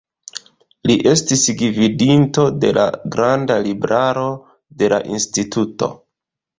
[0.91, 2.87] Li estis gvidinto de la
[3.19, 4.27] granda libraro
[4.83, 5.97] de la instituto.